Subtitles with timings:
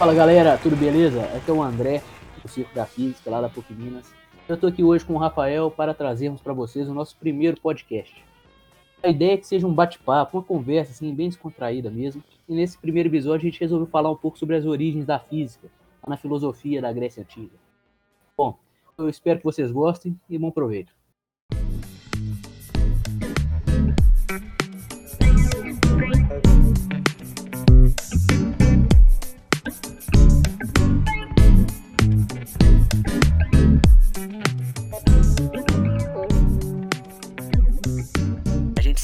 [0.00, 1.20] Fala galera, tudo beleza?
[1.36, 2.02] Aqui é o André,
[2.42, 4.10] do Circo da Física, lá da PUC Minas.
[4.48, 8.24] Eu estou aqui hoje com o Rafael para trazermos para vocês o nosso primeiro podcast.
[9.02, 12.24] A ideia é que seja um bate-papo, uma conversa assim, bem descontraída mesmo.
[12.48, 15.68] E nesse primeiro episódio a gente resolveu falar um pouco sobre as origens da física,
[16.08, 17.58] na filosofia da Grécia Antiga.
[18.34, 18.56] Bom,
[18.96, 20.94] eu espero que vocês gostem e bom proveito.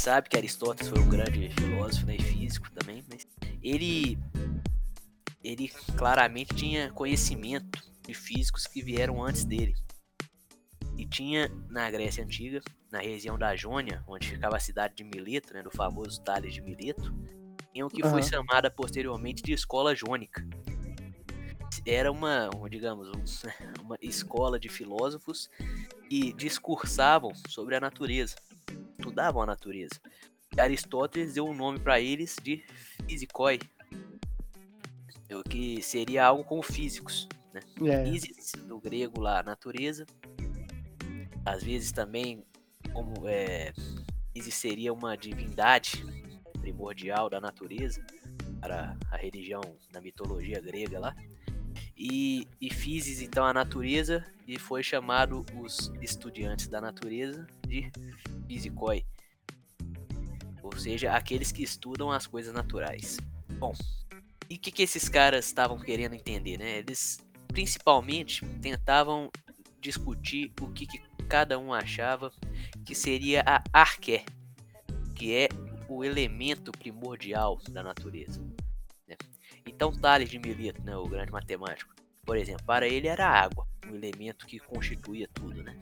[0.06, 3.26] Sabe que Aristóteles foi um grande filósofo né, e físico também, mas
[3.60, 4.16] ele,
[5.42, 5.66] ele
[5.98, 9.74] claramente tinha conhecimento de físicos que vieram antes dele.
[10.96, 15.52] E tinha na Grécia Antiga, na região da Jônia, onde ficava a cidade de Mileto,
[15.52, 17.12] né, do famoso Tales de Mileto,
[17.72, 18.10] tinha o que uhum.
[18.10, 20.46] foi chamada posteriormente de escola jônica.
[21.84, 23.42] Era uma, digamos,
[23.82, 25.50] uma escola de filósofos
[26.08, 28.36] que discursavam sobre a natureza
[28.98, 30.00] estudavam a natureza.
[30.56, 32.64] Aristóteles deu um nome para eles de
[33.06, 33.60] physicoi,
[35.30, 37.28] o que seria algo como físicos.
[37.52, 37.60] Né?
[37.86, 38.04] É.
[38.04, 40.06] Physis, do grego lá, natureza.
[41.44, 42.44] Às vezes também,
[42.92, 43.72] como é,
[44.34, 46.04] Isis seria uma divindade
[46.60, 48.04] primordial da natureza
[48.60, 51.14] para a religião da mitologia grega lá.
[51.96, 57.90] E, e Physis, então, a natureza, e foi chamado os estudantes da natureza de
[58.46, 59.04] Physicoi,
[60.62, 63.16] ou seja, aqueles que estudam as coisas naturais.
[63.58, 63.72] Bom,
[64.50, 66.78] e o que, que esses caras estavam querendo entender, né?
[66.78, 67.18] Eles
[67.48, 69.30] principalmente tentavam
[69.80, 72.30] discutir o que, que cada um achava
[72.84, 74.24] que seria a arqué,
[75.14, 75.48] que é
[75.88, 78.40] o elemento primordial da natureza.
[79.76, 81.94] Então Tales de Mileto, né, o grande matemático,
[82.24, 85.76] por exemplo, para ele era a água, o elemento que constituía tudo, né?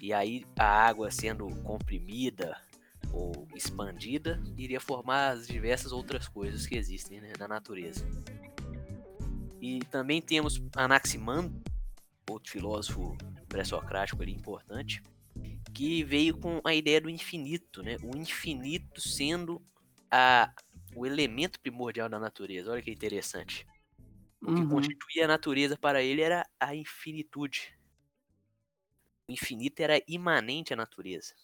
[0.00, 2.56] E aí a água sendo comprimida
[3.12, 8.08] ou expandida iria formar as diversas outras coisas que existem né, na natureza.
[9.60, 11.62] E também temos Anaximandro,
[12.30, 13.14] outro filósofo
[13.46, 15.02] pré-socrático ali importante,
[15.74, 17.98] que veio com a ideia do infinito, né?
[18.02, 19.60] O infinito sendo
[20.10, 20.50] a,
[20.94, 22.72] o elemento primordial da natureza.
[22.72, 23.66] Olha que interessante.
[24.40, 24.68] O que uhum.
[24.68, 27.72] constituía a natureza para ele era a infinitude,
[29.28, 31.34] o infinito era imanente à natureza.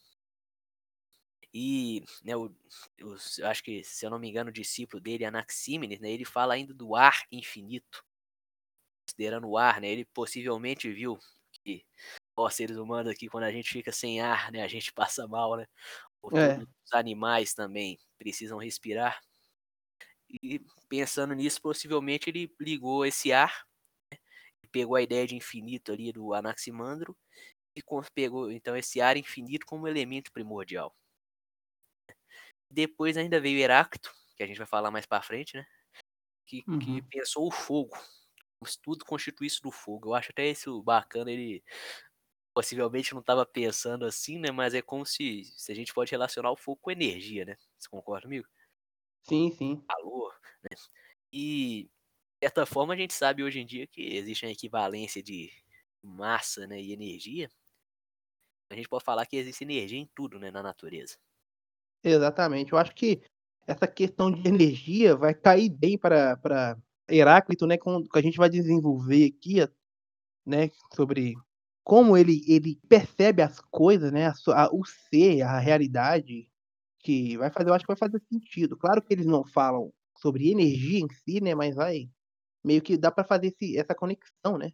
[1.54, 2.54] E, né, o,
[2.98, 6.54] eu acho que, se eu não me engano, o discípulo dele, Anaxímenes, né, ele fala
[6.54, 8.04] ainda do ar infinito.
[9.06, 11.18] Considerando o ar, né, ele possivelmente viu
[11.64, 11.84] que
[12.36, 15.56] nós seres humanos aqui, quando a gente fica sem ar, né, a gente passa mal,
[15.56, 15.66] né?
[16.32, 16.58] É.
[16.84, 19.20] Os animais também precisam respirar.
[20.30, 23.64] E pensando nisso, possivelmente ele ligou esse ar,
[24.12, 24.18] né,
[24.70, 27.16] pegou a ideia de infinito ali do Anaximandro
[27.74, 27.82] e
[28.14, 30.94] pegou então esse ar infinito como elemento primordial.
[32.70, 35.66] Depois ainda veio Heráclito, que a gente vai falar mais para frente, né?
[36.46, 36.78] Que, uhum.
[36.78, 37.96] que pensou o fogo.
[38.82, 40.10] Tudo constitui isso do fogo.
[40.10, 41.30] Eu acho até isso bacana.
[41.30, 41.62] Ele
[42.54, 44.50] possivelmente não estava pensando assim, né?
[44.50, 47.56] Mas é como se, se a gente pode relacionar o fogo com energia, né?
[47.78, 48.46] Você concorda comigo?
[49.28, 49.82] Sim, sim.
[49.88, 50.76] Calor, né?
[51.32, 55.50] E de certa forma a gente sabe hoje em dia que existe uma equivalência de
[56.02, 57.50] massa né, e energia
[58.70, 61.16] a gente pode falar que existe energia em tudo, né, na natureza.
[62.04, 62.72] Exatamente.
[62.72, 63.22] Eu acho que
[63.66, 66.76] essa questão de energia vai cair bem para
[67.08, 69.56] Heráclito, né, com que a gente vai desenvolver aqui,
[70.44, 71.34] né, sobre
[71.82, 76.50] como ele, ele percebe as coisas, né, a, a, o ser, a realidade,
[77.00, 78.76] que vai fazer, eu acho que vai fazer sentido.
[78.76, 82.08] Claro que eles não falam sobre energia em si, né, mas vai
[82.64, 84.72] meio que dá para fazer esse, essa conexão, né?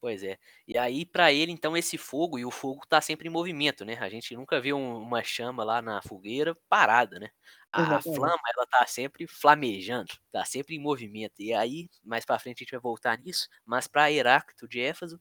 [0.00, 0.38] Pois é.
[0.68, 3.94] E aí, para ele, então, esse fogo, e o fogo tá sempre em movimento, né?
[3.98, 7.30] A gente nunca viu um, uma chama lá na fogueira parada, né?
[7.72, 8.16] A Exatamente.
[8.16, 11.34] flama, ela tá sempre flamejando, tá sempre em movimento.
[11.40, 15.20] E aí, mais para frente a gente vai voltar nisso, mas para Heráclito de Éfaso,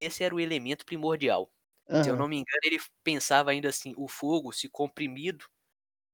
[0.00, 1.50] esse era o elemento primordial.
[1.88, 2.04] Uhum.
[2.04, 5.44] Se eu não me engano, ele pensava ainda assim, o fogo, se comprimido,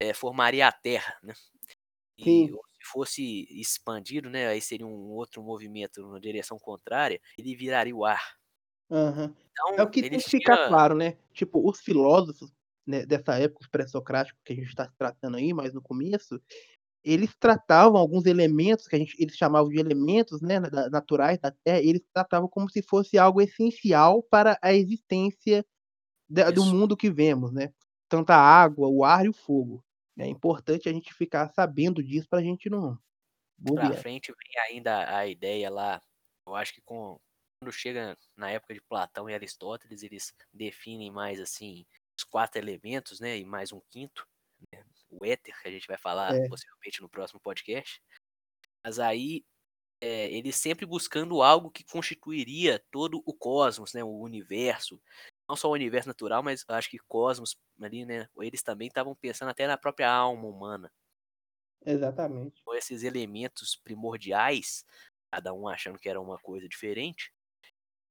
[0.01, 1.35] é, formaria a terra, né?
[2.19, 7.55] E Sim se fosse expandido, né, aí seria um outro movimento na direção contrária, ele
[7.55, 8.37] viraria o ar.
[8.89, 9.35] Uhum.
[9.53, 10.69] Então, é o que tem que ficar tinha...
[10.69, 11.17] claro, né?
[11.33, 12.51] Tipo, os filósofos
[12.87, 16.43] né, dessa época, os pré-socráticos que a gente está tratando aí, mais no começo,
[17.05, 20.61] eles tratavam alguns elementos que a gente, eles chamavam de elementos né,
[20.91, 25.65] naturais da Terra, eles tratavam como se fosse algo essencial para a existência
[26.29, 27.73] da, do mundo que vemos, né?
[28.09, 29.85] Tanto a água, o ar e o fogo.
[30.19, 32.99] É importante a gente ficar sabendo disso para a gente não,
[33.75, 36.01] Pra frente vem ainda a ideia lá,
[36.47, 37.19] eu acho que com
[37.63, 41.85] quando chega na época de Platão e Aristóteles, eles definem mais assim
[42.17, 44.27] os quatro elementos, né, e mais um quinto,
[44.73, 46.49] né, o éter, que a gente vai falar É.
[46.49, 48.01] possivelmente no próximo podcast.
[48.85, 49.45] Mas aí
[50.03, 55.01] é, eles sempre buscando algo que constituiria todo o cosmos, né, o universo,
[55.49, 59.15] não só o universo natural, mas eu acho que cosmos ali, né, eles também estavam
[59.17, 60.93] pensando até na própria alma humana.
[61.85, 62.65] Exatamente.
[62.65, 64.85] Com esses elementos primordiais,
[65.33, 67.33] cada um achando que era uma coisa diferente,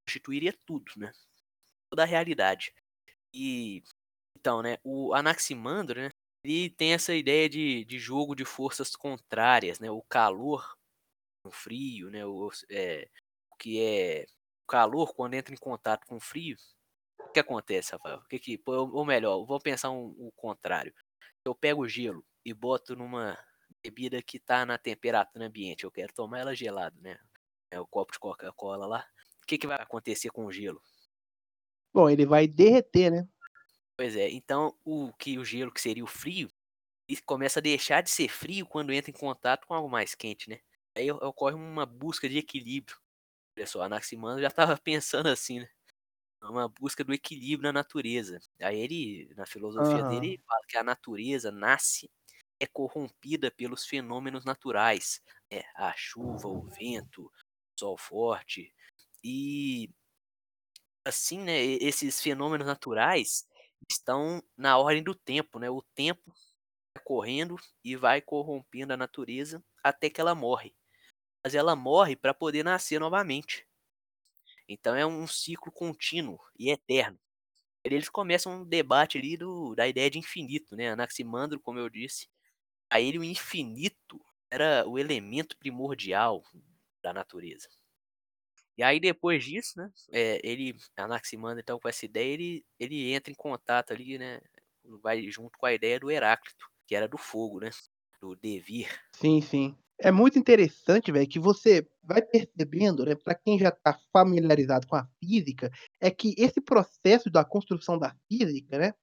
[0.07, 1.11] constituiria tudo, né?
[1.91, 2.73] Toda a realidade.
[3.33, 3.83] E
[4.37, 6.11] então, né, o Anaximandro, né,
[6.43, 9.91] ele tem essa ideia de, de jogo de forças contrárias, né?
[9.91, 10.77] O calor,
[11.43, 12.25] o frio, né?
[12.25, 13.09] O, é,
[13.51, 14.25] o que é
[14.63, 16.55] o calor quando entra em contato com o frio.
[17.19, 18.19] O que acontece, Rafael?
[18.19, 20.93] O que que, ou melhor, vou pensar um, o contrário.
[21.43, 23.37] Eu pego o gelo e boto numa
[23.83, 25.83] bebida que está na temperatura ambiente.
[25.83, 27.19] Eu quero tomar ela gelada, né?
[27.71, 29.05] É o copo de Coca-Cola lá.
[29.43, 30.81] O que, que vai acontecer com o gelo?
[31.93, 33.27] Bom, ele vai derreter, né?
[33.99, 36.49] Pois é, então o que o gelo que seria o frio,
[37.09, 40.49] ele começa a deixar de ser frio quando entra em contato com algo mais quente,
[40.49, 40.61] né?
[40.95, 42.97] Aí ocorre uma busca de equilíbrio.
[43.57, 45.69] Olha só, Anaximandro já estava pensando assim, né?
[46.43, 48.39] Uma busca do equilíbrio na natureza.
[48.61, 50.05] Aí ele, na filosofia Aham.
[50.05, 52.11] dele, ele fala que a natureza nasce
[52.59, 55.21] é corrompida pelos fenômenos naturais,
[55.51, 55.63] né?
[55.75, 57.31] a chuva, o vento, o
[57.79, 58.73] sol forte
[59.23, 59.89] e
[61.05, 61.59] assim, né?
[61.63, 63.47] Esses fenômenos naturais
[63.89, 65.69] estão na ordem do tempo, né?
[65.69, 66.33] O tempo
[66.95, 70.75] vai correndo e vai corrompendo a natureza até que ela morre.
[71.43, 73.67] Mas ela morre para poder nascer novamente.
[74.67, 77.19] Então é um ciclo contínuo e eterno.
[77.83, 80.89] Eles começam um debate ali do, da ideia de infinito, né?
[80.89, 82.29] Anaximandro, como eu disse,
[82.89, 84.19] a ele o infinito
[84.51, 86.43] era o elemento primordial
[87.03, 87.69] da natureza.
[88.79, 93.29] E aí depois disso, né, é, ele, Anaximandro, então, com essa ideia, ele, ele entra
[93.29, 94.39] em contato ali, né,
[95.03, 97.71] vai junto com a ideia do Heráclito, que era do fogo, né,
[98.21, 98.87] do devir.
[99.17, 99.77] Sim, sim.
[99.99, 104.95] É muito interessante, velho, que você vai percebendo, né, para quem já tá familiarizado com
[104.95, 108.93] a física, é que esse processo da construção da física, né,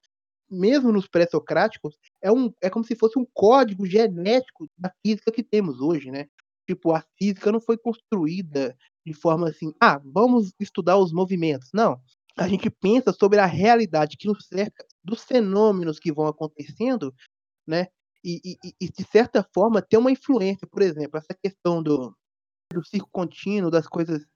[0.50, 5.42] mesmo nos pré-socráticos, é, um, é como se fosse um código genético da física que
[5.42, 6.28] temos hoje, né?
[6.66, 8.74] Tipo, a física não foi construída
[9.06, 11.70] de forma assim, ah, vamos estudar os movimentos.
[11.72, 12.00] Não.
[12.36, 17.14] A gente pensa sobre a realidade que nos cerca, dos fenômenos que vão acontecendo,
[17.66, 17.86] né?
[18.24, 22.14] E, e, e, de certa forma ter uma influência, por exemplo, essa questão do,
[22.72, 24.26] do ciclo contínuo, das coisas.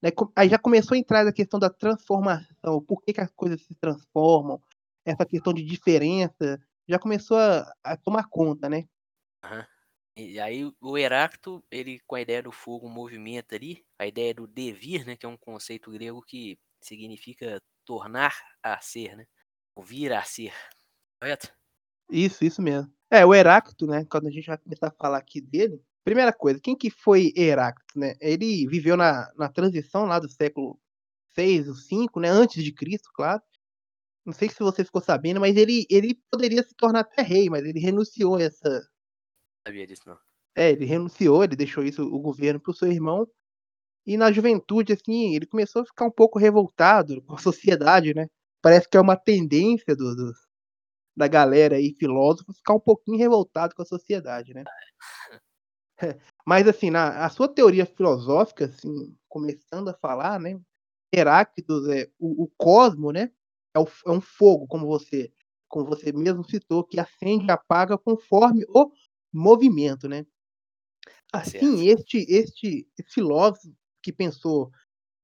[0.00, 0.10] Né?
[0.36, 3.74] Aí já começou a entrar a questão da transformação, por que, que as coisas se
[3.74, 4.62] transformam,
[5.04, 8.84] essa questão de diferença, já começou a, a tomar conta, né?
[9.44, 9.64] Uhum.
[10.16, 14.46] E aí o Heráclito, ele com a ideia do fogo movimenta ali, a ideia do
[14.46, 19.26] devir, né, que é um conceito grego que significa tornar a ser, né?
[19.82, 20.52] Vir a ser.
[21.20, 21.52] Correto?
[22.10, 22.92] Isso, isso mesmo.
[23.10, 26.60] É, o Heráclito, né, quando a gente vai começar a falar aqui dele, primeira coisa,
[26.60, 28.14] quem que foi Heráclito, né?
[28.20, 30.78] Ele viveu na, na transição lá do século
[31.34, 33.42] 6 ou 5, né, antes de Cristo, claro.
[34.24, 37.64] Não sei se você ficou sabendo, mas ele, ele poderia se tornar até rei, mas
[37.64, 38.88] ele renunciou a essa.
[39.66, 40.18] Sabia disso não.
[40.54, 43.26] É, ele renunciou, ele deixou isso o governo para o seu irmão.
[44.06, 48.26] E na juventude, assim, ele começou a ficar um pouco revoltado com a sociedade, né?
[48.60, 50.32] Parece que é uma tendência do, do
[51.14, 54.64] da galera aí, filósofos, ficar um pouquinho revoltado com a sociedade, né?
[56.46, 60.58] Mas assim, na a sua teoria filosófica, assim, começando a falar, né?
[61.14, 63.30] Heráclitos, é, o, o cosmo, né?
[63.74, 65.30] É, o, é um fogo, como você,
[65.68, 68.90] como você mesmo citou, que acende e apaga conforme o
[69.32, 70.26] movimento, né?
[71.32, 74.70] Assim, este, este filósofo que pensou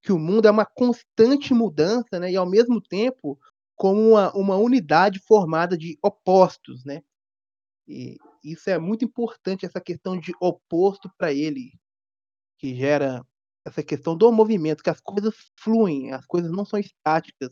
[0.02, 2.32] que o mundo é uma constante mudança, né?
[2.32, 3.38] E ao mesmo tempo
[3.76, 7.02] como uma, uma unidade formada de opostos, né?
[7.86, 11.72] E isso é muito importante, essa questão de oposto para ele,
[12.58, 13.24] que gera
[13.64, 17.50] essa questão do movimento, que as coisas fluem, as coisas não são estáticas.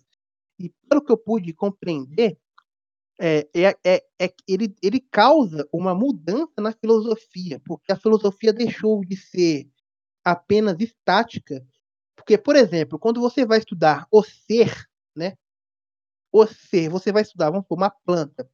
[0.59, 2.39] E pelo que eu pude compreender,
[3.19, 9.05] é, é, é, é ele, ele causa uma mudança na filosofia, porque a filosofia deixou
[9.05, 9.69] de ser
[10.25, 11.67] apenas estática.
[12.17, 14.73] Porque, por exemplo, quando você vai estudar o ser,
[15.17, 15.37] né?
[16.33, 18.49] O ser, você vai estudar, vamos supor, uma planta.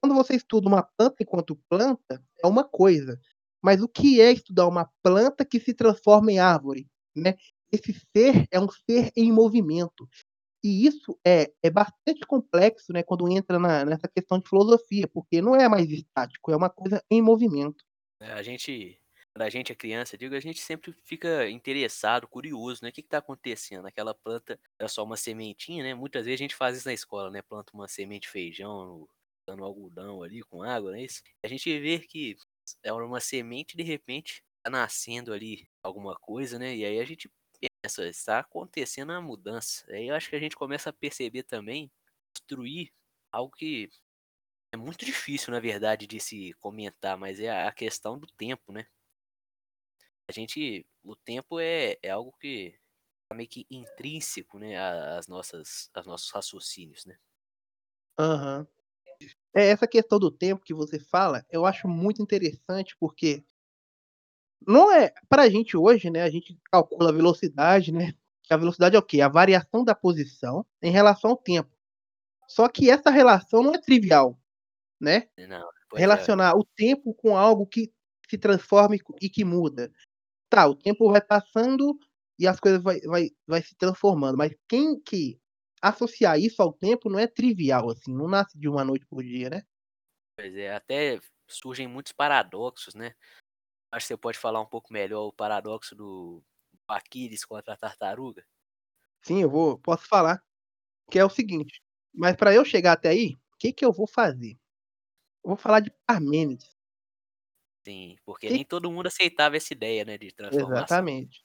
[0.00, 3.20] Quando você estuda uma planta enquanto planta, é uma coisa.
[3.62, 6.88] Mas o que é estudar uma planta que se transforma em árvore?
[7.14, 7.34] Né?
[7.72, 10.08] Esse ser é um ser em movimento.
[10.64, 15.40] E isso é, é bastante complexo né, quando entra na, nessa questão de filosofia, porque
[15.40, 17.84] não é mais estático, é uma coisa em movimento.
[18.20, 18.98] É, a gente
[19.36, 22.88] quando a gente é criança, digo, a gente sempre fica interessado, curioso, né?
[22.88, 23.86] O que está acontecendo?
[23.86, 25.94] Aquela planta é só uma sementinha, né?
[25.94, 27.42] Muitas vezes a gente faz isso na escola, né?
[27.42, 29.06] Planta uma semente de feijão,
[29.46, 31.20] dando algodão ali com água, não é isso?
[31.44, 32.34] A gente vê que
[32.82, 36.74] é uma semente de repente tá nascendo ali alguma coisa, né?
[36.74, 37.30] E aí a gente
[37.86, 39.84] pensa, está acontecendo uma mudança.
[39.90, 41.90] Aí eu acho que a gente começa a perceber também,
[42.34, 42.92] construir
[43.32, 43.88] algo que
[44.72, 48.86] é muito difícil, na verdade, de se comentar, mas é a questão do tempo, né?
[50.28, 52.78] A gente, o tempo é, é algo que
[53.30, 57.18] é meio que intrínseco, né, às nossas, aos nossos raciocínios, né?
[58.18, 58.66] Aham.
[59.56, 63.44] É, essa questão do tempo que você fala, eu acho muito interessante, porque
[64.66, 68.12] não é pra gente hoje, né, a gente calcula a velocidade, né,
[68.48, 69.20] a velocidade é o quê?
[69.20, 71.70] A variação da posição em relação ao tempo.
[72.48, 74.38] Só que essa relação não é trivial,
[75.00, 75.28] né?
[75.36, 76.04] Não, pois é.
[76.04, 77.92] Relacionar o tempo com algo que
[78.28, 79.90] se transforma e que muda.
[80.48, 81.98] Tá, o tempo vai passando
[82.38, 85.40] e as coisas vai vai vai se transformando, mas quem que
[85.82, 89.50] associar isso ao tempo não é trivial, assim, não nasce de uma noite por dia,
[89.50, 89.62] né?
[90.36, 93.12] Pois é, até surgem muitos paradoxos, né?
[93.92, 96.42] Acho que você pode falar um pouco melhor o paradoxo do
[96.88, 98.44] Aquiles contra a tartaruga.
[99.22, 100.42] Sim, eu vou posso falar,
[101.10, 101.82] que é o seguinte,
[102.14, 104.52] mas para eu chegar até aí, o que que eu vou fazer?
[105.44, 106.74] Eu vou falar de Parmênides.
[107.84, 110.86] Sim, porque Que nem todo mundo aceitava essa ideia, né, de transformação.
[110.86, 111.44] Exatamente.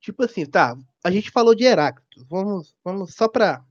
[0.00, 3.64] Tipo assim, tá, a gente falou de Heráclito, vamos vamos só pra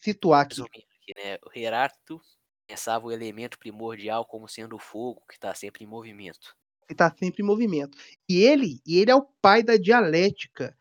[0.00, 0.62] situar aqui.
[0.62, 2.20] Aqui, né, o Heráclito
[2.66, 6.56] pensava o elemento primordial como sendo o fogo, que está sempre em movimento.
[6.92, 7.96] Que tá sempre em movimento.
[8.28, 10.76] E ele e ele é o pai da dialética.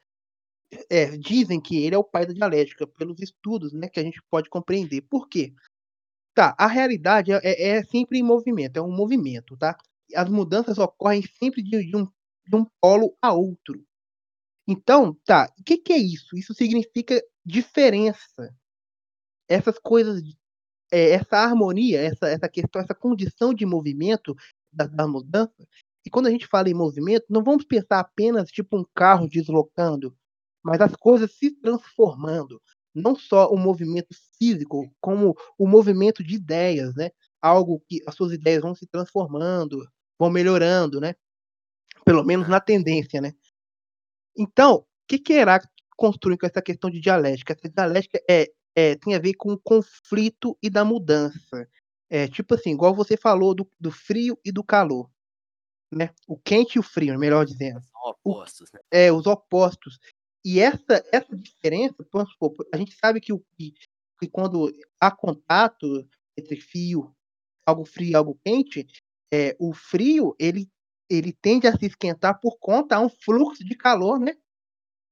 [0.90, 4.22] É, dizem que ele é o pai da dialética, pelos estudos, né, que a gente
[4.30, 5.02] pode compreender.
[5.04, 5.54] Por quê?
[6.36, 9.78] Tá, a realidade é é é sempre em movimento, é um movimento, tá?
[10.16, 12.06] As mudanças ocorrem sempre de de um
[12.48, 13.86] de um polo a outro.
[14.68, 16.38] Então, tá, o que que é isso?
[16.38, 18.54] Isso significa diferença.
[19.50, 20.22] Essas coisas
[20.92, 24.36] eh, essa harmonia, essa essa questão, essa condição de movimento
[24.74, 25.68] da da mudança,
[26.06, 30.16] e quando a gente fala em movimento, não vamos pensar apenas tipo um carro deslocando,
[30.64, 32.62] mas as coisas se transformando.
[32.94, 37.12] Não só o movimento físico, como o movimento de ideias, né?
[37.42, 39.88] Algo que as suas ideias vão se transformando,
[40.20, 41.16] vão melhorando, né?
[42.06, 43.34] Pelo menos na tendência, né?
[44.38, 47.54] Então, o que que Heráclito construi com essa questão de dialética?
[47.54, 51.68] Essa dialética é é tem a ver com o conflito e da mudança.
[52.10, 55.10] É tipo assim, igual você falou do do frio e do calor,
[55.92, 56.10] né?
[56.28, 57.82] O quente e o frio, melhor dizendo.
[57.82, 58.80] São opostos, né?
[58.92, 60.00] É, os opostos.
[60.46, 63.74] E essa essa diferença, supor, a gente sabe que o que
[64.20, 66.08] que quando há contato
[66.38, 67.14] entre fio,
[67.66, 68.88] algo frio e algo quente,
[69.34, 70.70] eh, o frio ele
[71.10, 74.36] ele tende a se esquentar por conta há um fluxo de calor, né?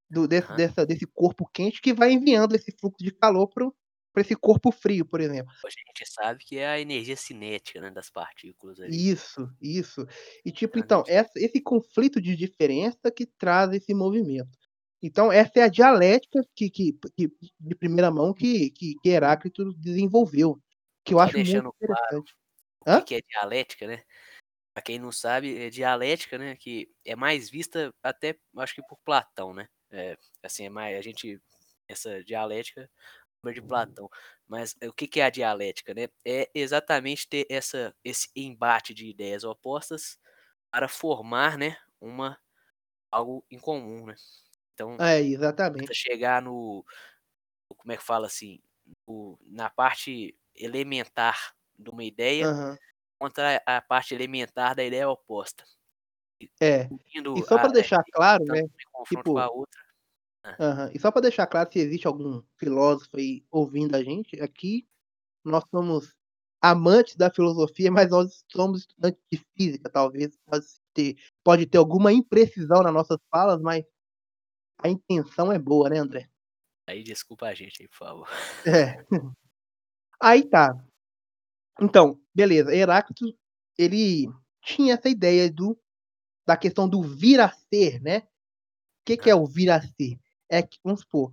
[0.09, 0.57] Do desse Aham.
[0.57, 3.75] dessa desse corpo quente que vai enviando esse fluxo de calor para o
[4.19, 5.53] para esse corpo frio, por exemplo.
[5.63, 9.03] Hoje a gente sabe que é a energia cinética, né, das partículas ali.
[9.11, 10.05] Isso, isso.
[10.45, 11.07] E tipo, então, Exatamente.
[11.07, 14.57] essa esse conflito de diferença que traz esse movimento.
[15.01, 19.73] Então essa é a dialética que que que de primeira mão que que que Heráclito
[19.75, 20.59] desenvolveu,
[21.05, 22.33] que eu Só acho muito deixando claro interessante.
[22.95, 24.03] o que é dialética, né?
[24.73, 28.99] Pra quem não sabe, é dialética, né, que é mais vista até acho que por
[29.05, 29.67] Platão, né?
[29.91, 31.41] Eh, assim, é mais a gente
[31.89, 32.89] essa dialética
[33.53, 34.09] de Platão.
[34.47, 36.07] Mas o que que é a dialética, né?
[36.25, 40.19] É exatamente ter essa esse embate de ideias opostas
[40.71, 42.39] para formar, né, uma
[43.11, 44.15] algo em comum, né?
[44.75, 45.93] Então, É, exatamente.
[45.93, 46.85] chegar no
[47.77, 48.61] como é que fala assim,
[49.07, 52.79] no na parte elementar de uma ideia Aham.
[53.19, 55.65] contra a parte elementar da ideia oposta.
[56.61, 56.91] É.
[57.35, 58.61] E só a pra eh, deixar claro, né,
[59.27, 59.81] com a tipo outra
[60.59, 60.89] Aham.
[60.93, 64.85] E só pra deixar claro, se existe algum filósofo aí ouvindo a gente, aqui
[65.45, 66.15] nós somos
[66.61, 72.13] amantes da filosofia, mas nós somos estudantes de física, talvez pode ter pode ter alguma
[72.13, 73.85] imprecisão nas nossas falas, mas
[74.83, 76.29] a intenção é boa, né, André?
[76.87, 78.27] Aí desculpa a gente aí, por favor.
[78.65, 79.03] É.
[80.21, 80.75] Aí tá.
[81.81, 83.25] Então, beleza, Heráclito,
[83.77, 84.29] ele
[84.63, 85.77] tinha essa ideia do
[86.47, 88.23] da questão do vir a ser, né.
[89.05, 89.39] Que que é Hã.
[89.39, 90.19] o vir a ser?
[90.51, 91.29] É que vamos supor,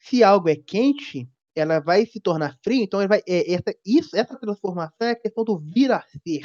[0.00, 4.38] se algo é quente, ela vai se tornar frio, então vai eh, essa isso essa
[4.38, 6.42] transformação é a questão do vir a ser,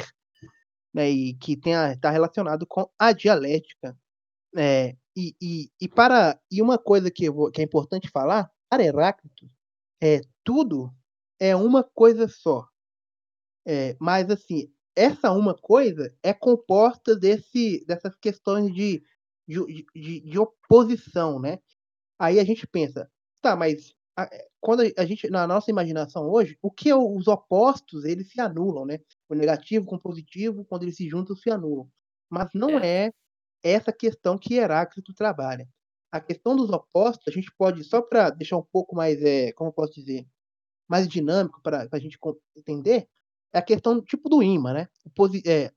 [0.94, 3.98] né, e que tem a tá relacionado com a dialética.
[4.58, 8.84] Eh, e e e para e uma coisa que vou que é importante falar, para
[8.86, 9.50] Heráclito,
[10.04, 10.92] eh, tudo
[11.40, 12.66] é uma coisa só.
[13.68, 19.04] Eh, mas assim, essa uma coisa é composta desse dessas questões de
[19.48, 21.60] de de de oposição, né.
[22.22, 23.10] Aí a gente pensa:
[23.42, 27.28] "Tá, mas a eh, quando a gente na nossa imaginação hoje, o que é os
[27.28, 29.00] opostos, eles se anulam, né.
[29.30, 31.90] O negativo com o positivo, quando eles se juntam, se anulam.
[32.32, 32.84] Mas não É.
[32.84, 33.12] é
[33.64, 35.68] essa questão que Heráclito trabalha.
[36.12, 39.70] A questão dos opostos, a gente pode só para deixar um pouco mais, eh, como
[39.72, 40.28] eu posso dizer,
[40.90, 42.18] mais dinâmico para pra gente
[42.58, 43.08] entender,
[43.54, 44.90] é a questão tipo do ímã, né.
[45.20, 45.72] O eh,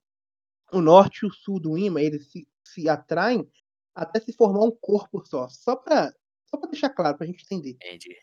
[0.75, 3.49] o norte e o sul do ímã, eles se se atraem
[3.95, 5.49] até se formar um corpo só.
[5.51, 6.13] Só para
[6.55, 7.79] só pra deixar claro, pra gente entender.
[7.81, 8.17] Entendi.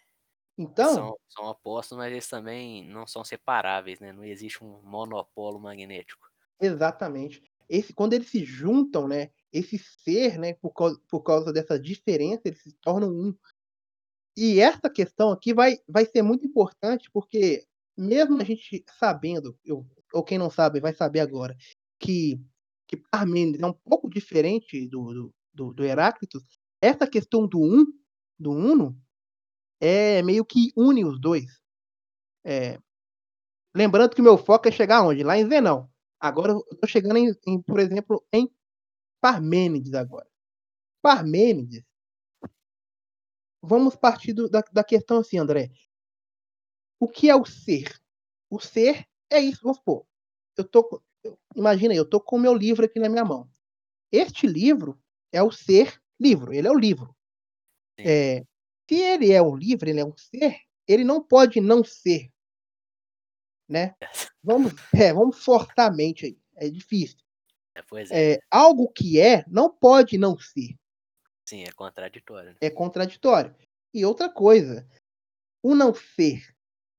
[0.57, 5.59] Então São são opostos, mas eles também não são separáveis, né, não existe um monopolo
[5.59, 6.27] magnético.
[6.59, 7.41] Exatamente.
[7.69, 12.41] Esse quando eles se juntam, né, esse ser, né, por causa por causa dessa diferença,
[12.45, 13.33] eles se tornam um.
[14.37, 17.65] E essa questão aqui vai vai ser muito importante, porque
[17.97, 21.55] mesmo a gente sabendo, eu ou quem não sabe vai saber agora,
[21.99, 22.39] que
[22.87, 26.39] que Parmênides é um pouco diferente do do do do Heráclito,
[26.81, 27.85] essa questão do um,
[28.41, 28.97] do uno,
[29.81, 31.45] é meio que une os 2.
[32.45, 32.79] Eh,
[33.75, 35.23] lembrando que o meu foco é chegar aonde?
[35.23, 35.89] Lá em Zenão.
[36.19, 38.49] Agora eu tô chegando em em, por exemplo, em
[39.21, 40.27] Parmênides agora.
[41.01, 41.83] Parmênides
[43.63, 45.71] vamos partir do da da questão assim, André.
[46.99, 47.99] O que é o ser?
[48.49, 50.05] O ser é isso, vamos supor,
[50.57, 51.01] eu tô
[51.55, 53.49] imagina aí, eu tô com o meu livro aqui na minha mão.
[54.11, 54.99] Este livro
[55.31, 57.15] é o ser livro, ele é o livro.
[58.05, 58.45] Eh,
[58.89, 62.29] se ele é um livro, ele é um ser, ele não pode não ser.
[63.67, 63.95] Né.
[64.43, 67.19] Vamos é, vamos forçar a mente aí, é difícil.
[67.75, 68.33] É, pois é.
[68.33, 70.75] Eh, algo que é, não pode não ser.
[71.45, 72.57] Sim, é contraditório, né.
[72.59, 73.55] É contraditório.
[73.93, 74.87] E outra coisa,
[75.61, 76.55] o não ser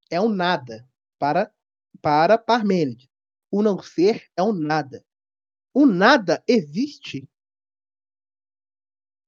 [0.09, 0.87] é um nada
[1.19, 1.53] para
[2.01, 3.07] para Parmênides.
[3.51, 5.05] O não ser é um nada.
[5.73, 7.27] O nada existe.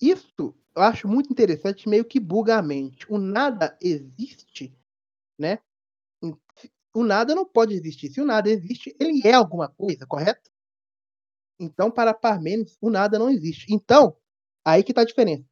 [0.02, 3.06] Isso eu acho muito interessante, meio que buga a mente.
[3.10, 4.76] O nada existe,
[5.40, 5.60] né,
[6.96, 8.10] o nada não pode existir.
[8.10, 10.50] Se o nada existe, ele é alguma coisa, correto?
[11.60, 13.74] Então, para Parmênides, o nada não existe.
[13.74, 14.16] Então,
[14.64, 15.46] aí que tá a diferença.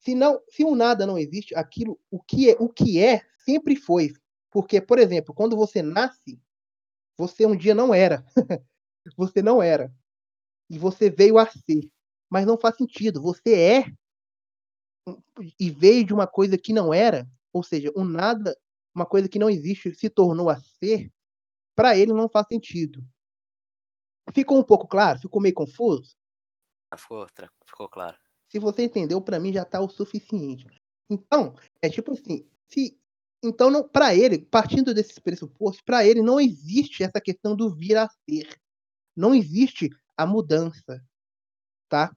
[0.00, 3.76] Se não se o nada não existe, aquilo o que é o que é, sempre
[3.76, 4.12] foi.
[4.50, 6.40] Porque, por exemplo, quando você nasce,
[7.16, 8.24] você um dia não era.
[9.18, 9.94] Você não era.
[10.70, 11.90] E você veio a ser.
[12.30, 13.92] Mas não faz sentido, você é
[15.58, 18.56] e veio de uma coisa que não era, ou seja, o nada,
[18.94, 21.10] uma coisa que não existe, se tornou a ser,
[21.76, 23.04] pra ele não faz sentido.
[24.32, 25.18] Ficou um pouco claro?
[25.18, 26.14] Ficou meio confuso?
[26.90, 27.26] Ah, ficou
[27.66, 28.16] ficou claro.
[28.48, 30.66] Se você entendeu, pra mim já tá o suficiente.
[31.10, 32.98] Então, é tipo assim, se
[33.42, 37.96] então não pra ele, partindo desses pressupostos, pra ele não existe essa questão do vir
[37.96, 38.48] a ser.
[39.16, 41.02] Não existe a mudança,
[41.88, 42.12] tá.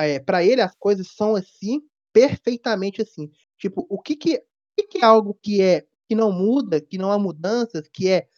[0.00, 1.82] Eh, pra ele as coisas são assim,
[2.12, 3.30] perfeitamente assim.
[3.58, 4.42] Tipo, o que que o
[4.82, 8.28] que que é algo que é que não muda, que não há mudanças, que é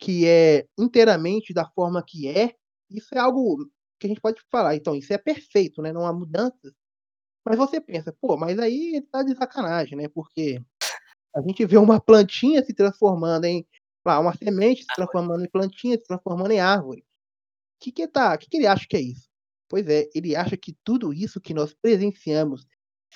[0.00, 2.54] que é inteiramente da forma que é,
[2.90, 3.66] isso é algo
[4.00, 6.72] que a gente pode falar, então isso é perfeito, né, não há mudanças.
[7.46, 10.60] Mas você pensa: "Pô, mas aí ele tá de sacanagem, né", porque
[11.36, 13.66] a gente vê uma plantinha se transformando em
[14.06, 17.04] lá, uma semente se transformando em plantinha, se transformando em árvore.
[17.80, 19.28] Que que tá que que ele acha que é isso?
[19.68, 22.66] Pois é, ele acha que tudo isso que nós presenciamos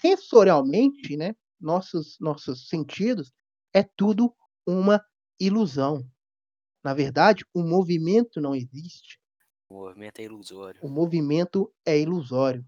[0.00, 3.32] sensorialmente, né, nossos nossos sentidos,
[3.74, 4.34] é tudo
[4.66, 5.04] uma
[5.38, 6.04] ilusão.
[6.82, 9.20] Na verdade, o movimento não existe.
[9.68, 10.80] O movimento é ilusório.
[10.82, 12.64] O movimento é ilusório.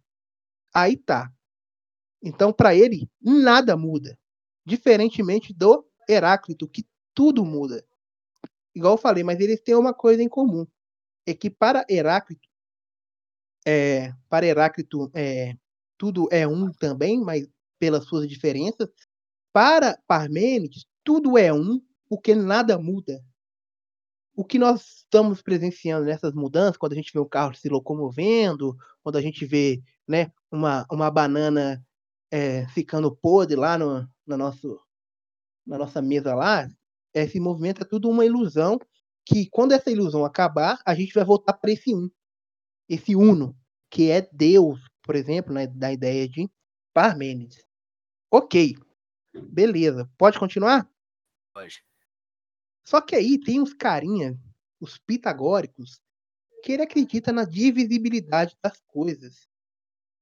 [0.75, 1.33] Aí tá.
[2.23, 4.17] Então pra ele, nada muda,
[4.65, 7.85] diferentemente do Heráclito, que tudo muda.
[8.75, 10.67] Igual eu falei, mas eles têm uma coisa em comum,
[11.27, 12.49] é que para Heráclito
[13.67, 15.55] eh, para Heráclito, eh,
[16.03, 17.47] tudo é um também, mas
[17.79, 18.89] pelas suas diferenças.
[19.53, 23.23] Para Parmênides, tudo é um, porque nada muda.
[24.35, 28.77] O que nós estamos presenciando nessas mudanças, quando a gente vê um carro se locomovendo,
[29.01, 31.81] quando a gente vê, né, uma uma banana,
[32.33, 34.81] eh, ficando podre lá no no nosso
[35.67, 36.69] na nossa mesa lá,
[37.15, 38.79] esse movimento é tudo uma ilusão,
[39.27, 42.11] que quando essa ilusão acabar, a gente vai voltar pra esse um.
[42.89, 43.57] Esse uno,
[43.91, 46.51] que é Deus, por exemplo, né, da ideia de
[46.95, 47.65] Parmênides.
[48.31, 48.77] Ok,
[49.35, 50.89] beleza, pode continuar?
[51.53, 51.85] Pode.
[52.85, 54.39] Só que aí tem uns carinha,
[54.81, 56.01] os pitagóricos,
[56.63, 59.49] que ele acredita na divisibilidade das coisas.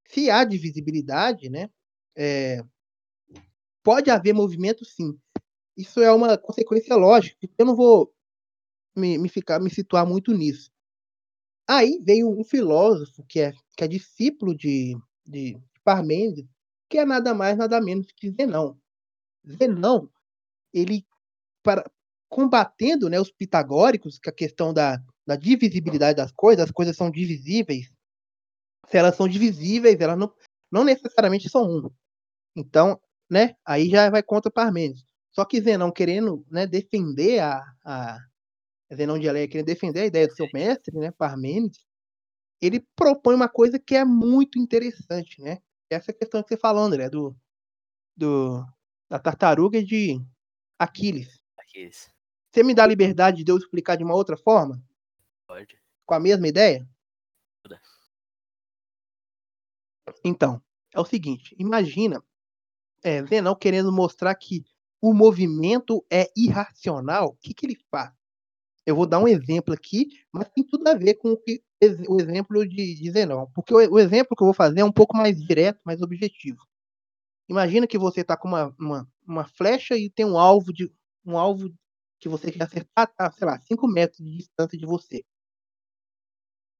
[0.09, 1.71] Se há divisibilidade, né,
[2.17, 2.63] eh,
[3.83, 5.19] pode haver movimento sim.
[5.77, 8.13] Isso é uma consequência lógica, eu não vou
[8.97, 10.71] me, me ficar, me situar muito nisso.
[11.73, 16.45] Aí veio um filósofo que é, que é discípulo de, de Parmênides,
[16.89, 18.77] que é nada mais, nada menos que Zenão.
[19.47, 20.11] Zenão,
[20.75, 21.07] ele,
[21.63, 21.89] para,
[22.29, 26.97] combatendo né, os pitagóricos, que é a questão da, da divisibilidade das coisas, as coisas
[26.97, 27.87] são divisíveis.
[28.89, 30.35] Se elas são divisíveis, elas não,
[30.73, 31.89] não necessariamente são um.
[32.57, 35.05] Então, né, aí já vai contra Parmênides.
[35.31, 38.19] Só que Zenão querendo né, defender a, a
[38.95, 41.85] Zenão de Aleia querendo defender a ideia do seu mestre, né, Parmênides,
[42.61, 45.59] ele propõe uma coisa que é muito interessante, né?
[45.89, 47.37] Essa questão que você falou, André, do,
[48.17, 48.65] do
[49.09, 50.21] da tartaruga de
[50.79, 51.43] Aquiles.
[51.59, 52.13] Aquiles.
[52.51, 54.83] Você me dá a liberdade de eu explicar de uma outra forma?
[55.49, 55.81] Pode.
[56.07, 56.89] Com a mesma ideia?
[57.63, 57.81] Toda.
[60.25, 60.63] Então,
[60.95, 62.23] é o seguinte, imagina
[63.03, 64.65] é, Zenão querendo mostrar que
[65.01, 68.13] o movimento é irracional, o que, que ele faz?
[68.87, 71.63] Eu vou dar um exemplo aqui, mas tem tudo a ver com o, que,
[72.09, 73.51] o exemplo de, de Zenão.
[73.55, 76.67] Porque o, o, exemplo que eu vou fazer é um pouco mais direto, mais objetivo.
[77.49, 80.91] Imagina que você está com uma, uma, uma, flecha e tem um alvo de
[81.25, 81.73] um alvo
[82.19, 85.25] que você quer acertar, tá, sei lá, 5 metros de distância de você.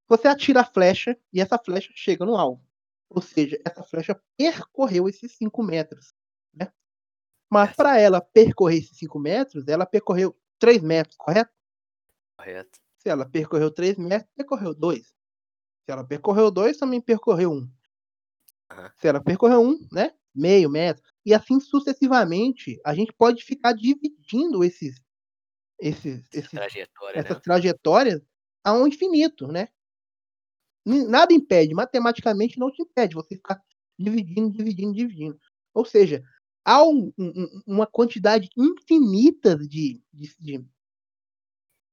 [0.09, 2.65] Você atira a flecha e essa flecha chega no alvo.
[3.09, 6.15] Ou seja, essa flecha percorreu esses 5 metros.
[6.55, 6.73] Né?
[7.51, 11.51] Mas para ela percorrer esses 5 metros, ela percorreu 3 metros, correto?
[12.41, 12.79] Correto.
[12.99, 15.07] Se ela percorreu 3 metros, percorreu 2.
[15.07, 15.15] Se
[15.89, 17.55] ela percorreu 2, também percorreu 1.
[17.55, 17.59] Um.
[17.59, 18.91] Uhum.
[18.97, 20.13] Se ela percorreu 1, um, né?
[20.35, 21.03] Meio metro.
[21.25, 25.03] E assim sucessivamente, a gente pode ficar dividindo esses,
[25.79, 27.43] esses, esses Trajetória, essas né?
[27.43, 28.23] trajetórias
[28.65, 29.69] ao infinito, né?
[30.85, 33.61] Nada impede, matematicamente não te impede você ficar
[33.99, 35.39] dividindo, dividindo, dividindo.
[35.75, 36.23] Ou seja,
[36.65, 40.65] há um, um, uma quantidade infinita de, de, de,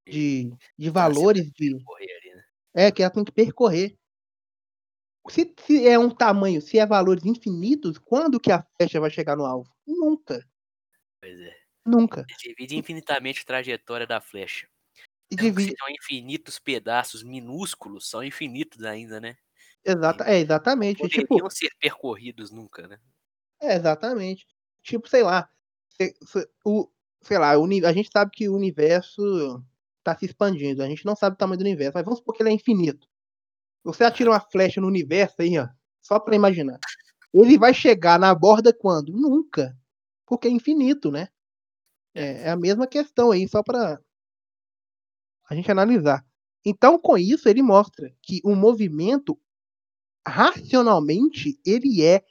[0.10, 1.67] de, de valores de.
[1.67, 2.43] Ali, né?
[2.74, 3.98] É, que ela tem que percorrer.
[5.30, 9.36] Se, se, é um tamanho, se é valores infinitos, quando que a flecha vai chegar
[9.36, 9.70] no alvo?
[9.86, 10.46] Nunca.
[11.20, 11.58] Pois é.
[11.86, 12.26] Nunca.
[12.39, 14.67] Divide infinitamente a trajetória da flecha.
[15.30, 15.76] E divide...
[15.78, 19.38] São infinitos pedaços minúsculos, são infinitos ainda, né?
[19.84, 21.02] Exata, é, exatamente.
[21.02, 23.00] Não tipo, ser percorridos nunca, né?
[23.62, 24.46] É, exatamente.
[24.84, 25.50] Tipo, sei lá,
[26.65, 26.89] o,
[27.22, 29.63] sei lá, a gente sabe que o universo
[30.08, 32.41] está se expandindo, a gente não sabe o tamanho do universo, mas vamos supor que
[32.41, 33.08] ele é infinito.
[33.84, 35.67] Você atira uma flecha no universo aí, ó,
[36.02, 36.80] só para imaginar.
[37.34, 39.12] Ele vai chegar na borda quando?
[39.12, 39.78] Nunca.
[40.26, 41.28] Porque é infinito, né?
[42.13, 44.00] É, é a mesma questão aí, só para
[45.50, 46.26] a gente analisar.
[46.65, 49.39] Então, com isso, ele mostra que o movimento,
[50.28, 52.24] racionalmente, ele é,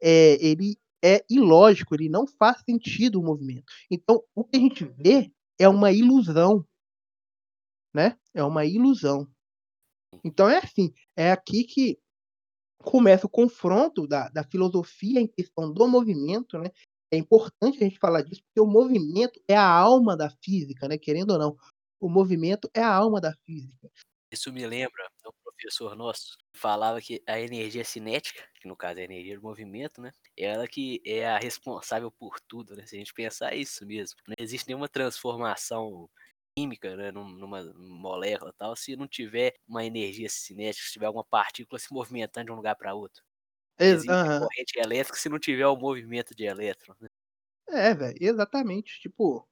[0.00, 3.70] é, ele é ilógico, ele não faz sentido o movimento.
[3.90, 6.66] Então, o que a gente vê é uma ilusão,
[7.94, 8.18] né?
[8.34, 9.28] É uma ilusão.
[10.24, 11.98] Então é assim, é aqui que
[12.78, 16.70] começa o confronto da, da filosofia em questão do movimento, né?
[17.10, 20.98] É importante a gente falar disso, porque o movimento é a alma da física, né?
[20.98, 21.56] Querendo ou não,
[22.00, 23.88] o movimento é a alma da física.
[24.32, 29.02] Isso me lembra um professor nosso falava que a energia cinética, que no caso é
[29.02, 30.10] a energia do movimento, né?
[30.36, 32.86] É ela que é a responsável por tudo, né?
[32.86, 34.16] Se a gente pensar isso mesmo.
[34.26, 36.08] Não existe nenhuma transformação
[36.56, 41.78] química, né, numa molécula tal, se não tiver uma energia cinética, se tiver alguma partícula
[41.78, 43.22] se movimentando de um lugar para outro.
[43.78, 44.38] Existe uhum.
[44.40, 46.96] corrente elétrica se não tiver o movimento de elétrons.
[47.00, 47.08] Né?
[47.68, 49.00] É, velho, exatamente.
[49.00, 49.46] Tipo,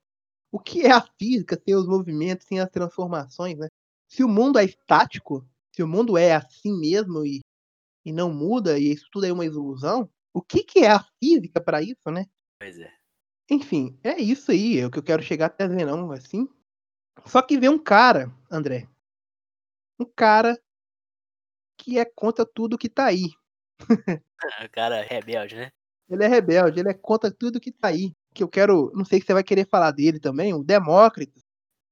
[0.52, 3.66] o que é a física sem os movimentos, sem as transformações, né?
[4.08, 7.40] Se o mundo é estático, se o mundo é assim mesmo e,
[8.04, 11.60] e não muda, e isso tudo é uma ilusão, o que, que é a física
[11.60, 12.26] para isso, né?
[12.60, 12.92] Pois é.
[13.50, 16.48] Enfim, é isso aí, é o que eu quero chegar até ver, não, assim.
[17.26, 18.88] Só que vê um cara, André.
[19.98, 20.60] Um cara
[21.76, 23.30] que é contra tudo que tá aí.
[24.64, 25.72] o cara é rebelde, né?
[26.08, 28.14] Ele é rebelde, ele é contra tudo que tá aí.
[28.34, 28.90] Que eu quero.
[28.94, 31.40] Não sei se você vai querer falar dele também, o Demócrito.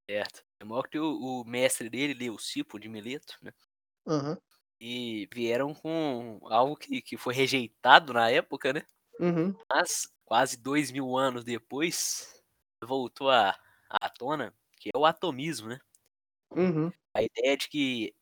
[0.09, 0.45] Certo.
[0.61, 3.53] Demócrito, o, o mestre dele, Leucipo de Mileto, né?
[4.07, 4.37] Uhum.
[4.81, 8.83] E vieram com algo que, que foi rejeitado na época, né?
[9.19, 9.55] Uhum.
[9.71, 12.43] Mas quase dois mil anos depois
[12.83, 15.81] voltou à, à tona que é o atomismo, né?
[16.51, 16.91] Uhum.
[17.15, 18.15] A ideia de que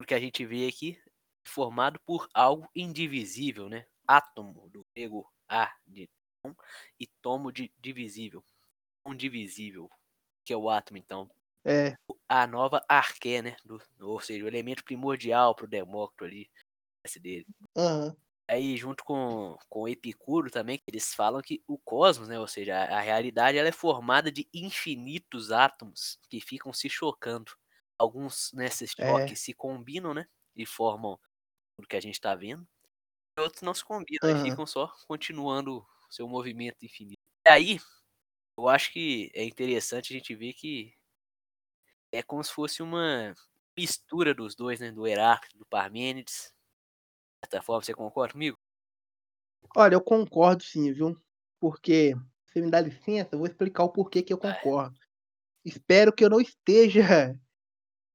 [0.00, 0.98] o que a gente vê aqui
[1.46, 3.86] é formado por algo indivisível, né?
[4.06, 6.08] Átomo, do grego a de
[6.42, 6.54] tom,
[6.98, 8.42] e tomo de divisível.
[9.06, 9.90] Indivisível,
[10.44, 11.30] que é o átomo, então.
[11.64, 11.94] É.
[12.28, 13.56] A nova arqué, né?
[13.64, 16.50] Do, ou seja, o elemento primordial para o Demócrito ali,
[17.20, 17.46] dele.
[17.76, 18.16] Uhum.
[18.50, 22.98] Aí, junto com, com Epicuro também, eles falam que o cosmos, né, ou seja, a,
[22.98, 27.52] a realidade ela é formada de infinitos átomos que ficam se chocando.
[27.98, 29.32] Alguns nesses É.
[29.32, 31.18] choques se combinam, né, e formam
[31.78, 32.66] o que a gente está vendo.
[33.38, 34.50] E outros não se combinam, e Aham.
[34.50, 37.18] ficam só continuando seu movimento infinito.
[37.46, 37.80] E aí,
[38.58, 40.94] eu acho que é interessante a gente ver que
[42.12, 43.34] é como se fosse uma
[43.76, 46.52] mistura dos dois, né, do Heráclito, do Parmênides.
[47.42, 48.58] De certa forma, você concorda comigo?
[49.76, 51.16] Olha, eu concordo sim, viu?
[51.60, 52.14] Porque,
[52.46, 54.54] se me dá licença, eu vou explicar o porquê que eu Vai.
[54.54, 54.98] concordo.
[55.64, 56.98] Espero que eu não esteja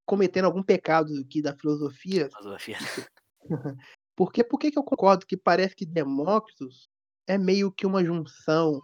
[0.06, 2.30] cometendo algum pecado aqui da filosofia.
[2.30, 2.78] Filosofia.
[4.16, 6.90] Porque por que que eu concordo que parece que Demócritos
[7.26, 8.80] é meio que uma junção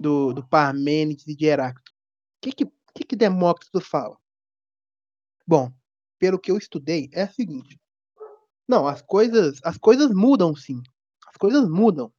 [0.00, 1.92] do, do Parmênides e de Heráclito?
[1.92, 4.18] O que que, que que Demócrito fala?
[5.46, 5.72] Bom,
[6.18, 7.78] pelo que eu estudei, é o seguinte.
[8.68, 10.80] Não, as coisas, as coisas mudam sim.
[11.26, 12.12] As coisas mudam.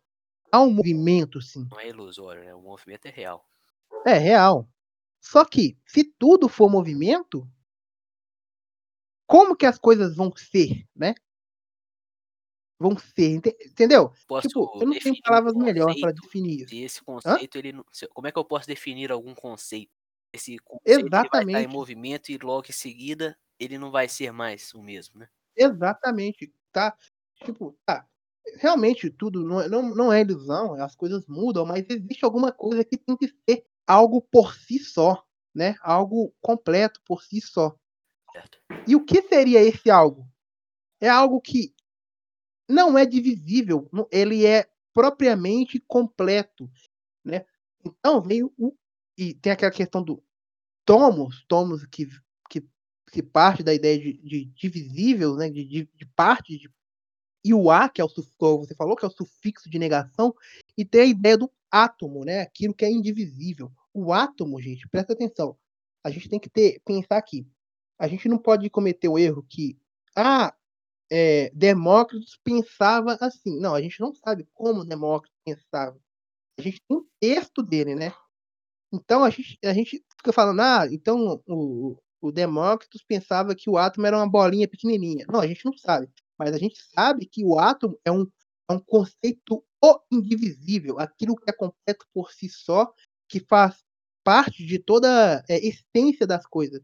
[0.52, 1.68] Há um movimento sim.
[1.72, 2.54] Não é ilusório, né?
[2.54, 3.44] O movimento é real.
[4.06, 4.68] É real.
[5.22, 7.48] Só que, se tudo for movimento,
[9.26, 11.16] como que as coisas vão ser, né?
[12.80, 14.12] Vão ser, ente- entendeu?
[14.28, 16.70] Posso Tipo, eu não tenho definir um palavras melhores para definir isso.
[16.70, 17.84] Se esse conceito, ele não.
[18.14, 19.92] Como é que eu posso definir algum conceito?
[20.34, 21.74] Esse conceito ele vai estar em Exatamente.
[21.74, 25.30] movimento e logo em seguida ele não vai ser mais o mesmo, né?
[25.56, 26.96] Exatamente, tá?
[27.44, 28.06] Tipo, tá.
[28.58, 32.84] Realmente tudo não é, não, não é ilusão, as coisas mudam, mas existe alguma coisa
[32.84, 35.76] que tem que ser algo por si só, né?
[35.82, 37.76] Algo completo por si só.
[38.34, 38.60] Certo?
[38.88, 40.28] E o que seria esse algo?
[41.00, 41.74] É algo que
[42.68, 46.70] não é divisível, ele é propriamente completo,
[47.24, 47.46] né?
[47.84, 48.76] Então veio o
[49.18, 50.24] e tem aquela questão do
[50.86, 52.08] tomos, tomos que
[53.12, 55.50] que parte da ideia de, de divisível, né?
[55.50, 56.70] De, de, de parte de,
[57.44, 59.80] e o a que é o suf- como você falou que é o sufixo de
[59.80, 60.34] negação
[60.78, 62.42] e tem a ideia do átomo, né?
[62.42, 63.72] Aquilo que é indivisível.
[63.94, 65.58] O átomo, gente, presta atenção.
[66.04, 67.48] A gente tem que ter pensar aqui.
[67.98, 69.78] A gente não pode cometer o erro que
[70.16, 70.54] ah,
[71.12, 73.60] é, Demócrito pensava assim.
[73.60, 76.00] Não, a gente não sabe como Demócrito pensava.
[76.58, 78.14] A gente tem um texto dele, né?
[78.92, 83.78] Então a gente, a gente fica falando, ah, então o, o Demócrito pensava que o
[83.78, 85.26] átomo era uma bolinha pequenininha.
[85.30, 86.10] Não, a gente não sabe.
[86.38, 88.26] Mas a gente sabe que o átomo é um,
[88.70, 89.64] é um conceito
[90.12, 92.94] indivisível, aquilo que é completo por si só,
[93.28, 93.78] que faz
[94.24, 96.82] parte de toda a essência das coisas.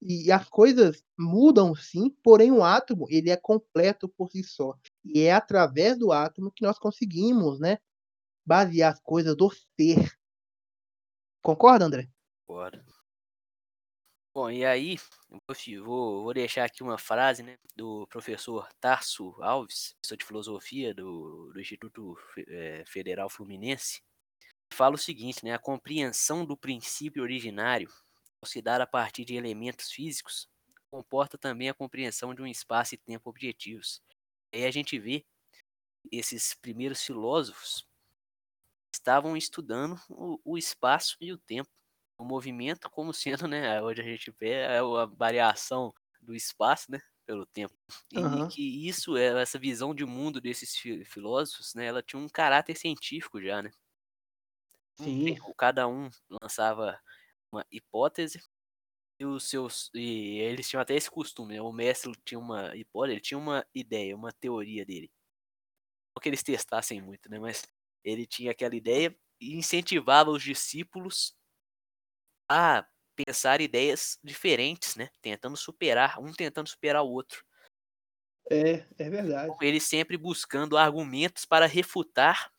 [0.00, 4.76] E as coisas mudam sim, porém o átomo ele é completo por si só.
[5.04, 7.78] E é através do átomo que nós conseguimos, né,
[8.44, 10.12] basear as coisas do ser.
[11.40, 12.08] Concorda, André?
[12.48, 12.84] Bora.
[14.34, 14.96] Bom, e aí,
[15.28, 21.52] vou vou, deixar aqui uma frase né, do professor Tarso Alves, professor de filosofia do,
[21.52, 22.16] do Instituto
[22.48, 24.00] eh, Federal Fluminense,
[24.72, 27.90] fala o seguinte, né, a compreensão do princípio originário,
[28.40, 30.48] ao se dar a partir de elementos físicos,
[30.90, 34.00] comporta também a compreensão de um espaço e tempo objetivos.
[34.50, 35.26] Aí a gente vê
[36.10, 37.86] esses primeiros filósofos
[38.94, 41.68] estavam estudando o, o espaço e o tempo
[42.22, 43.12] o movimento como
[43.46, 47.74] sendo, né, hoje a gente vê é a variação do espaço, né, pelo tempo.
[48.12, 52.76] E que isso, essa visão de mundo desses fi- filósofos, né, ela tinha um caráter
[52.76, 53.70] científico já, né?
[54.94, 55.36] Sim.
[55.58, 56.08] Cada um
[56.42, 57.00] lançava
[57.52, 58.40] uma hipótese
[59.20, 61.62] e os seus e eles tinham até esse costume, né?
[61.62, 65.12] O mestre tinha uma hipótese, ele tinha uma ideia, uma teoria dele.
[66.16, 67.62] Não que eles testassem muito, né, mas
[68.04, 71.34] ele tinha aquela ideia e incentivava os discípulos
[72.52, 72.86] a
[73.16, 75.10] pensar ideias diferentes, né?
[75.20, 77.44] Tentando superar, um tentando superar o outro.
[78.50, 79.54] É, é verdade.
[79.60, 82.52] Ele sempre buscando argumentos para refutar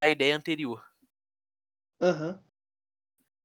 [0.00, 0.84] a ideia anterior.
[2.00, 2.42] Aham.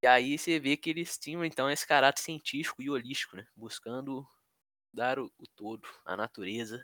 [0.04, 3.46] E aí você vê que eles tinham então esse caráter científico e holístico, né?
[3.56, 4.28] Buscando
[4.92, 6.84] dar o, o todo, a natureza.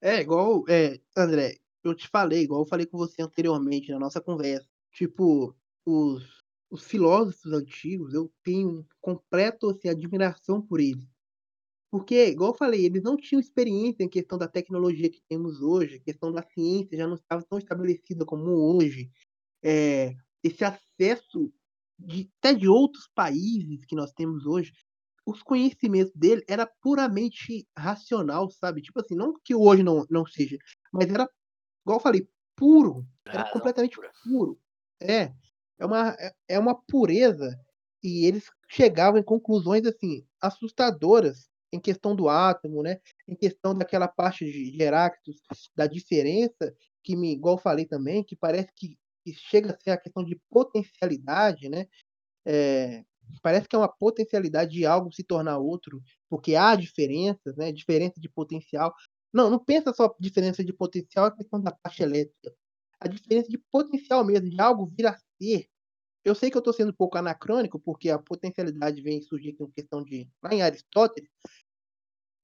[0.00, 4.20] É igual, é, André, eu te falei, igual eu falei com você anteriormente na nossa
[4.20, 4.68] conversa.
[4.92, 6.37] Tipo, os,
[6.70, 11.06] os filósofos antigos, eu tenho completo assim, admiração por eles.
[11.90, 15.96] Porque, igual eu falei, eles não tinham experiência em questão da tecnologia que temos hoje,
[15.96, 19.10] a questão da ciência já não estava tão estabelecida como hoje.
[19.62, 21.50] É, esse acesso
[21.98, 24.72] de, até de outros países que nós temos hoje,
[25.26, 28.82] os conhecimentos dele era puramente racional, sabe?
[28.82, 30.58] Tipo assim, não que hoje não, não seja,
[30.92, 31.28] mas era,
[31.84, 34.58] igual eu falei, puro, era Razão completamente puro.
[35.00, 35.32] É,
[35.78, 37.58] é uma, é- é uma pureza
[38.02, 43.00] e eles chegavam em conclusões assim assustadoras em questão do átomo, né?
[43.26, 45.42] Em questão daquela parte de Heráclitos,
[45.76, 49.98] da diferença, que me, igual falei também, que parece que, que chega a ser a
[49.98, 51.86] questão de potencialidade, né?
[52.46, 53.04] É,
[53.42, 57.72] parece que é uma potencialidade de algo se tornar outro, porque há diferenças, né?
[57.72, 58.94] Diferença de potencial.
[59.32, 62.54] Não, não pensa só diferença de potencial, é a questão da parte elétrica.
[63.00, 65.68] A diferença de potencial mesmo, de algo vir a ser.
[66.24, 69.70] Eu sei que eu estou sendo um pouco anacrônico, porque a potencialidade vem surgir com
[69.72, 70.28] questão de.
[70.42, 71.30] lá em Aristóteles.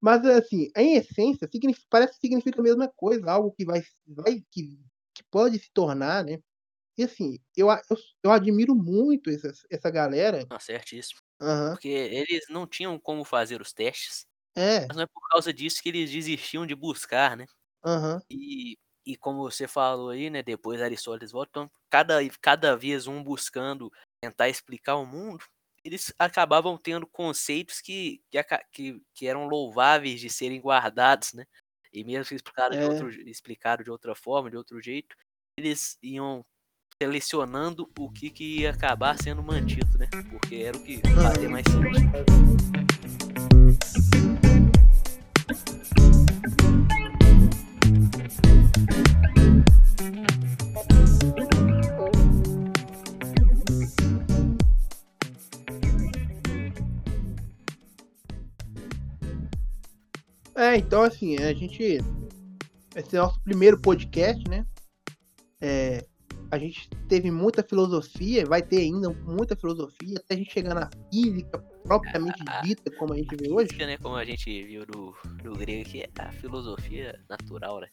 [0.01, 3.83] Mas, assim, em essência, significa, parece que significa a mesma coisa, algo que vai.
[4.07, 4.79] vai que,
[5.15, 6.39] que pode se tornar, né?
[6.99, 10.51] E assim, eu, eu, eu admiro muito essa, essa galera.
[10.51, 11.21] Ah, certíssimo.
[11.41, 11.79] Aham.
[11.79, 14.27] Porque eles não tinham como fazer os testes,
[14.57, 17.47] É, mas não é por causa disso que eles desistiam de buscar, né?
[17.83, 18.23] aham.
[18.31, 18.77] E,
[19.07, 20.43] e como você falou aí, né?
[20.43, 25.45] Depois Aristóteles volta, então, cada, cada vez um buscando tentar explicar o mundo,
[25.85, 28.23] eles acabavam tendo conceitos que,
[28.73, 31.45] que, que, eram louváveis de serem guardados, né?
[31.93, 32.87] E mesmo que explicado de, É.
[32.87, 35.15] outro, explicado de outra forma, de outro jeito,
[35.59, 36.45] eles iam
[37.01, 40.09] selecionando o que, que ia acabar sendo mantido, né?
[40.31, 42.55] Porque era o que fazia mais sentido.
[60.57, 61.99] É, então assim, a gente.
[62.97, 64.65] Esse é o nosso primeiro podcast, né?
[65.61, 66.05] É,
[66.51, 70.89] a gente teve muita filosofia, vai ter ainda muita filosofia, até a gente chegar na
[71.13, 73.69] física propriamente dita, como a gente vê hoje.
[73.69, 73.99] Física, né?
[73.99, 77.89] Como a gente viu no, no grego, que é a filosofia natural, né?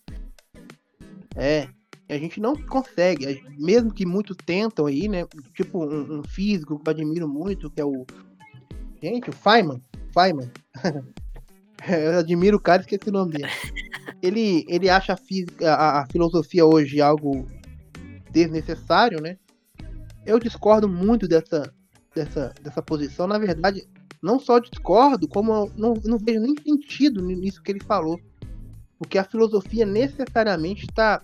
[1.35, 1.67] É.
[2.09, 5.25] A gente não consegue, mesmo que muitos tentam aí, né?
[5.53, 8.05] Tipo um, um físico que eu admiro muito, que é o.
[9.01, 9.81] Gente, o Feynman.
[10.13, 10.51] Feynman.
[11.87, 13.49] eu admiro o cara, esqueci o nome dele.
[14.21, 17.47] Ele, ele acha a física, a, a filosofia hoje algo
[18.29, 19.37] desnecessário, né?
[20.25, 21.73] Eu discordo muito dessa,
[22.13, 23.25] dessa, dessa posição.
[23.25, 23.87] Na verdade,
[24.21, 28.19] não só discordo, como não, não vejo nem sentido nisso que ele falou.
[29.01, 31.23] Porque a filosofia necessariamente está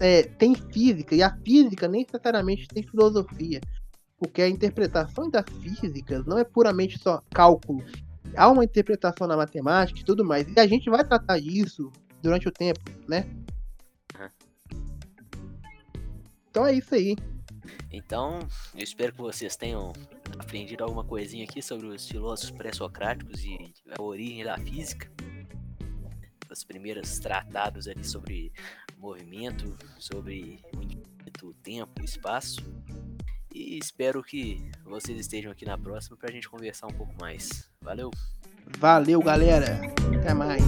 [0.00, 3.60] é, tem física, e a física necessariamente tem filosofia.
[4.18, 7.84] Porque a interpretação das físicas não é puramente só cálculo.
[8.36, 10.44] Há uma interpretação na matemática e tudo mais.
[10.48, 11.88] E a gente vai tratar disso
[12.20, 13.30] durante o tempo, né?
[16.50, 17.14] Então é isso aí.
[17.92, 18.40] Então,
[18.74, 19.92] eu espero que vocês tenham
[20.36, 25.08] aprendido alguma coisinha aqui sobre os filósofos pré-socráticos e a origem da física
[26.52, 28.52] os primeiros tratados ali sobre
[28.98, 32.60] movimento, sobre o indivíduo, tempo, espaço.
[33.52, 37.68] E espero que vocês estejam aqui na próxima para a gente conversar um pouco mais.
[37.80, 38.10] Valeu!
[38.78, 39.80] Valeu, galera!
[40.20, 40.62] Até mais!